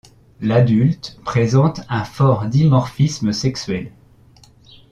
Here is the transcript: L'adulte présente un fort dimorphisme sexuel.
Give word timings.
L'adulte 0.41 1.19
présente 1.23 1.81
un 1.87 2.03
fort 2.05 2.45
dimorphisme 2.47 3.31
sexuel. 3.33 3.91